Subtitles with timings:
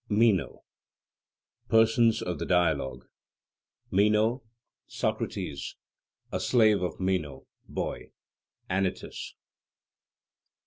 [0.09, 0.63] MENO
[1.69, 3.07] PERSONS OF THE DIALOGUE:
[3.91, 4.41] Meno,
[4.87, 5.75] Socrates,
[6.31, 8.09] A Slave of Meno (Boy),
[8.67, 9.35] Anytus.